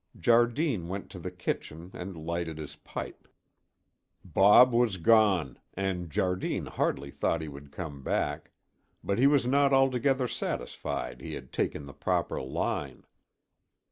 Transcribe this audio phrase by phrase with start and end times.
[0.19, 3.27] Jardine went to the kitchen and lighted his pipe.
[4.25, 8.49] Bob was gone, and Jardine hardly thought he would come back,
[9.03, 13.05] but he was not altogether satisfied he had taken the proper line.